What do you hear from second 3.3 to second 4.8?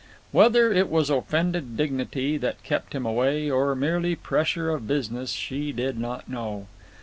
or merely pressure